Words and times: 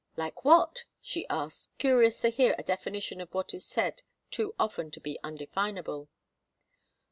"Like 0.17 0.43
what?" 0.43 0.85
she 0.99 1.27
asked, 1.29 1.77
curious 1.77 2.19
to 2.21 2.29
hear 2.29 2.55
a 2.57 2.63
definition 2.63 3.21
of 3.21 3.31
what 3.35 3.53
is 3.53 3.63
said 3.67 4.01
too 4.31 4.55
often 4.57 4.89
to 4.89 4.99
be 4.99 5.19
undefinable. 5.23 6.09